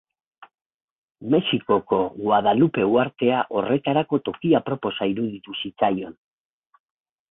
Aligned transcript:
Mexikoko 1.35 1.99
Guadalupe 2.23 2.87
uhartea 2.95 3.45
horretarako 3.61 4.23
toki 4.31 4.59
aproposa 4.65 5.13
iruditu 5.17 5.59
zitzaion. 5.63 6.23